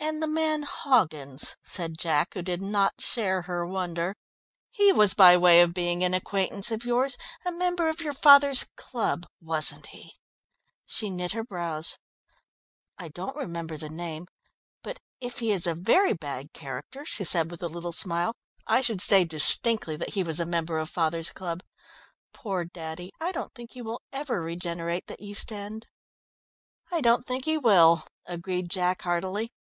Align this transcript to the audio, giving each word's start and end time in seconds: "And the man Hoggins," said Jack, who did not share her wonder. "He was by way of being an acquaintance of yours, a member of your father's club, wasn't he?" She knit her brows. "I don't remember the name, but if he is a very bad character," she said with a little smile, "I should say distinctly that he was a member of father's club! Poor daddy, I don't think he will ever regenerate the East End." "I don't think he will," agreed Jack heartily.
"And 0.00 0.22
the 0.22 0.28
man 0.28 0.62
Hoggins," 0.62 1.56
said 1.64 1.98
Jack, 1.98 2.32
who 2.32 2.40
did 2.40 2.62
not 2.62 2.94
share 3.00 3.42
her 3.42 3.66
wonder. 3.66 4.14
"He 4.70 4.90
was 4.90 5.12
by 5.12 5.36
way 5.36 5.60
of 5.60 5.74
being 5.74 6.02
an 6.02 6.14
acquaintance 6.14 6.70
of 6.70 6.84
yours, 6.86 7.18
a 7.44 7.52
member 7.52 7.90
of 7.90 8.00
your 8.00 8.14
father's 8.14 8.64
club, 8.76 9.26
wasn't 9.42 9.88
he?" 9.88 10.14
She 10.86 11.10
knit 11.10 11.32
her 11.32 11.44
brows. 11.44 11.98
"I 12.96 13.08
don't 13.08 13.36
remember 13.36 13.76
the 13.76 13.90
name, 13.90 14.26
but 14.82 14.98
if 15.20 15.40
he 15.40 15.50
is 15.52 15.66
a 15.66 15.74
very 15.74 16.14
bad 16.14 16.54
character," 16.54 17.04
she 17.04 17.24
said 17.24 17.50
with 17.50 17.62
a 17.62 17.68
little 17.68 17.92
smile, 17.92 18.32
"I 18.66 18.80
should 18.80 19.02
say 19.02 19.24
distinctly 19.24 19.96
that 19.96 20.14
he 20.14 20.22
was 20.22 20.40
a 20.40 20.46
member 20.46 20.78
of 20.78 20.88
father's 20.88 21.32
club! 21.32 21.62
Poor 22.32 22.64
daddy, 22.64 23.12
I 23.20 23.32
don't 23.32 23.52
think 23.54 23.72
he 23.72 23.82
will 23.82 24.00
ever 24.12 24.40
regenerate 24.40 25.06
the 25.06 25.22
East 25.22 25.52
End." 25.52 25.86
"I 26.90 27.02
don't 27.02 27.26
think 27.26 27.44
he 27.44 27.58
will," 27.58 28.06
agreed 28.24 28.70
Jack 28.70 29.02
heartily. 29.02 29.50